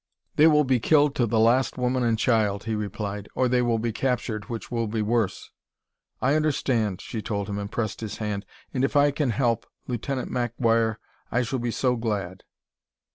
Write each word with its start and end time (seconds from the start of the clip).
"They 0.35 0.47
will 0.47 0.63
be 0.63 0.79
killed 0.79 1.13
to 1.13 1.27
the 1.27 1.37
last 1.39 1.77
woman 1.77 2.01
and 2.03 2.17
child," 2.17 2.63
he 2.63 2.73
replied, 2.73 3.29
"or 3.35 3.47
they 3.47 3.61
will 3.61 3.77
be 3.77 3.91
captured, 3.93 4.45
which 4.45 4.71
will 4.71 4.87
be 4.87 5.03
worse." 5.03 5.51
"I 6.23 6.33
understand," 6.33 6.99
she 7.01 7.21
told 7.21 7.47
him, 7.47 7.59
and 7.59 7.71
pressed 7.71 8.01
his 8.01 8.17
hand; 8.17 8.47
"and 8.73 8.83
if 8.83 8.95
I 8.95 9.11
can 9.11 9.29
help, 9.29 9.67
Lieutenant 9.85 10.31
Mack 10.31 10.53
Guire, 10.59 10.97
I 11.31 11.43
shall 11.43 11.59
be 11.59 11.69
so 11.69 11.97
glad." 11.97 12.43